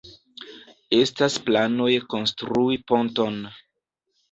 Estas 0.99 1.35
planoj 1.51 1.91
konstrui 2.15 2.83
ponton. 2.95 3.41